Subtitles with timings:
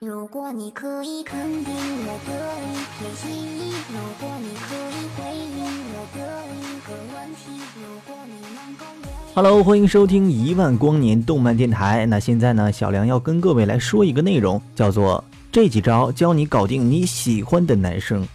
[0.00, 8.84] 如果你可以肯定我的一片心意，如果你可以回应我的一个问题，如果你能够
[9.32, 12.04] Hello，欢迎收听一万光年动漫电台。
[12.04, 18.28] 那现在呢，小梁要跟各位来说一个内容，叫做这几招教你搞定你喜欢的男生。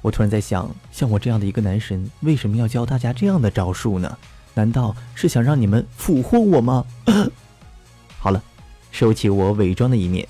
[0.00, 4.16] 我突然在想，像我这样的一个男神，为什么要教大家这样的招数呢？
[4.54, 6.82] 难道是想让你们俘获我吗？
[8.18, 8.42] 好了，
[8.90, 10.26] 收起我伪装的一面。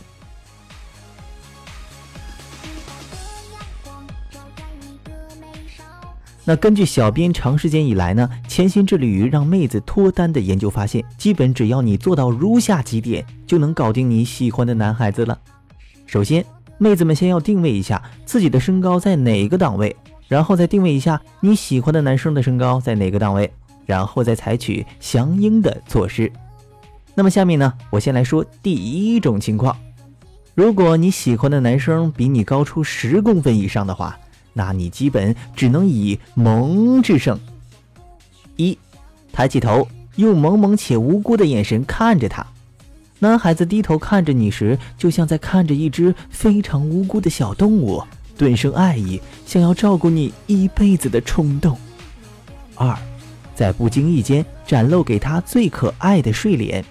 [6.52, 15.38] 那根据小编长时间以来呢，潜心致力于让妹子脱单的研究发现，基本只要你做到如下几点，就能搞定你喜欢的男孩子了。
[16.04, 16.44] 首先，
[16.76, 19.96] 妹子们先要定位一下自己的身高在哪个档位，
[20.28, 23.50] 然后再定位一下你喜欢的男生的身高在哪个档位，
[23.86, 26.30] 然后再采取相应的措施。
[27.14, 29.74] 那么下面呢，我先来说第一种情况：
[30.54, 34.18] 如果你喜欢的男生比你高出十公分以上的话，
[34.54, 37.38] 那你基本只能以萌制胜。
[38.56, 38.78] 一，
[39.32, 42.46] 抬起头，用萌萌且无辜的眼神看着他。
[43.18, 48.02] 男孩子低头看着你时，就像在看着一只非常无辜的小动物，
[48.36, 51.78] 顿生爱意，想要照顾你一辈子的冲动。
[52.74, 52.98] 二，
[53.54, 56.84] 在不经意间展露给他最可爱的睡脸。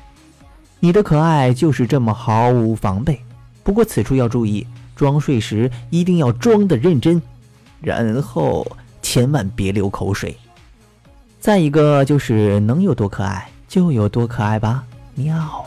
[0.79, 3.19] 你的可爱就是这么毫无防备。
[3.61, 7.21] 不过此处要注意，装睡时一定要装的认真。
[7.81, 8.65] 然后
[9.01, 10.37] 千万别流口水。
[11.39, 14.83] 再一个就是能有多可爱就有多可爱吧，
[15.15, 15.65] 喵。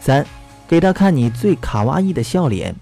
[0.00, 0.26] 三，
[0.66, 2.74] 给他看你最卡哇伊的笑脸，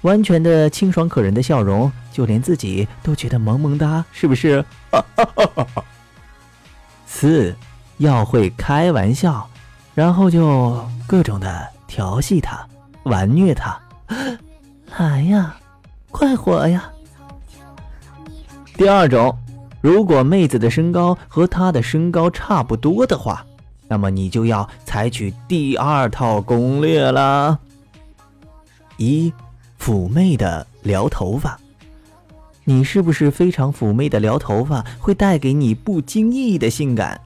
[0.00, 4.64] 完全的清爽可人的笑容，就连自己都觉得萌萌哒，是不是？
[7.06, 7.54] 四，
[7.98, 9.49] 要会开玩笑。
[10.00, 12.66] 然后就各种的调戏他，
[13.02, 13.78] 玩虐他，
[14.98, 15.54] 来 呀，
[16.10, 16.90] 快活呀！
[18.78, 19.36] 第二种，
[19.82, 23.44] 如果妹子的身高和他的身高差不多的话，
[23.88, 27.58] 那么你就要采取第二套攻略啦。
[28.96, 29.30] 一，
[29.78, 31.60] 妩媚的撩头发，
[32.64, 37.20] 你是不是非常妩媚的撩头发会带给你不经意的性感？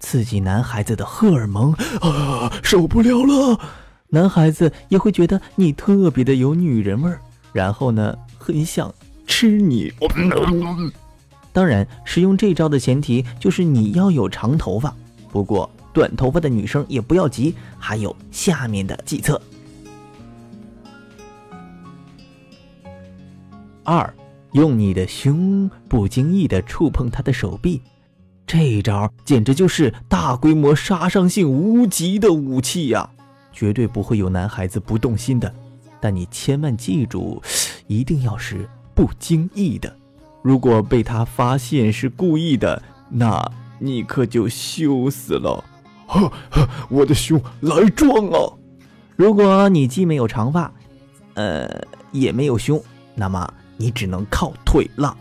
[0.00, 3.60] 刺激男孩子的荷尔蒙啊，受不了了！
[4.08, 7.20] 男孩子也会觉得你特别的有女人味儿，
[7.52, 8.92] 然后呢，很想
[9.26, 9.92] 吃你。
[11.52, 14.92] 当然，使用这招的前提就是你要有长头发。
[15.30, 19.40] 不过，短头发的女生也不要急，还有下面的计策。
[23.84, 24.12] 二，
[24.52, 27.80] 用你的胸不经意的触碰他的手臂。
[28.52, 33.08] 这一招简直就是大规模杀伤性无极的武器呀！
[33.52, 35.54] 绝对不会有男孩子不动心的。
[36.00, 37.40] 但你千万记住，
[37.86, 39.96] 一定要是不经意的。
[40.42, 43.40] 如果被他发现是故意的，那
[43.78, 45.64] 你可就羞死了！
[46.08, 48.52] 呵呵，我的胸来撞啊！
[49.14, 50.72] 如果你既没有长发，
[51.34, 51.70] 呃，
[52.10, 52.82] 也没有胸，
[53.14, 55.16] 那么你只能靠腿了。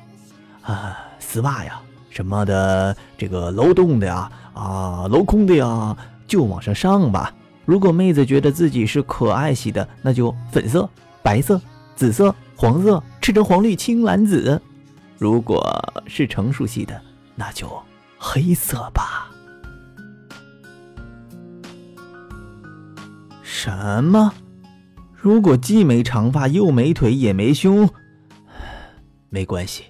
[0.63, 1.79] 啊，丝袜呀！
[2.09, 5.95] 什么的，这个镂洞的呀，啊，镂空的呀，
[6.27, 7.33] 就往上上吧。
[7.65, 10.89] 如果妹子觉得自己是可爱系的，那就粉色、
[11.21, 11.61] 白色、
[11.95, 14.59] 紫色、黄色、赤橙黄绿青蓝紫；
[15.17, 15.63] 如果
[16.07, 16.99] 是成熟系的，
[17.35, 17.69] 那就
[18.17, 19.29] 黑色吧。
[23.43, 24.33] 什么？
[25.15, 27.87] 如果既没长发，又没腿，也没胸，
[29.29, 29.83] 没关系，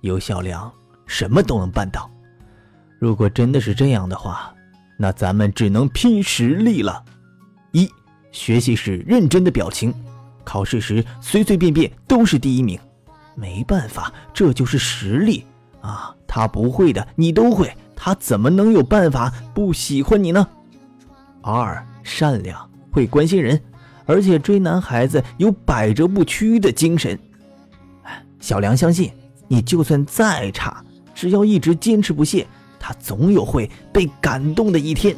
[0.00, 0.72] 有小梁。
[1.12, 2.10] 什么都能办到。
[2.98, 4.50] 如果真的是这样的话，
[4.96, 7.04] 那咱们只能拼实力了。
[7.72, 7.86] 一，
[8.30, 9.92] 学习时认真的表情，
[10.42, 12.80] 考试时随随便便都是第一名。
[13.34, 15.44] 没办法，这就是实力
[15.82, 16.14] 啊！
[16.26, 20.48] 他不会的，你都会，他怎么能有办法不喜欢你呢？
[21.42, 23.60] 二，善良，会关心人，
[24.06, 27.18] 而且追男孩子有百折不屈的精神。
[28.40, 29.12] 小梁相信，
[29.46, 30.82] 你就算再差。
[31.14, 32.46] 只要一直坚持不懈，
[32.78, 35.16] 他总有会被感动的一天。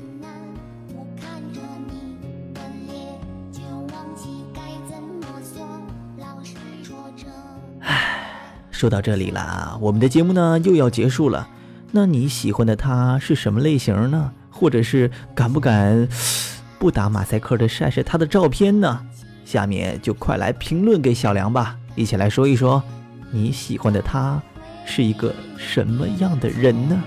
[7.80, 8.30] 唉，
[8.70, 11.48] 说到这里了，我们的节目呢又要结束了。
[11.90, 14.32] 那你喜欢的他是什么类型呢？
[14.50, 16.08] 或者是敢不敢
[16.78, 19.00] 不打马赛克的晒晒他的照片呢？
[19.44, 22.82] 下面就快来评论给小梁吧，一起来说一说
[23.30, 24.42] 你喜欢的他。
[24.84, 27.02] 是一个什么样的人呢？